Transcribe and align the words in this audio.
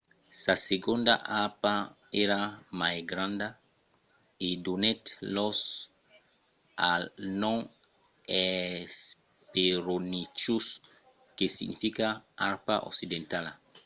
sa 0.41 0.53
segonda 0.69 1.13
arpa 1.43 1.73
èra 2.23 2.41
mai 2.79 2.97
granda 3.11 3.47
e 4.47 4.49
donèt 4.65 5.03
lòc 5.35 5.59
al 6.91 7.03
nom 7.41 7.59
hesperonychus 8.35 10.67
que 11.37 11.45
significa 11.57 12.07
arpa 12.49 12.75
occidentala. 12.89 13.51